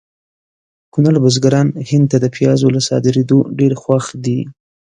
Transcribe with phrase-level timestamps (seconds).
[0.93, 4.39] کونړ بزګران هند ته د پیازو له صادریدو ډېر خوښ دي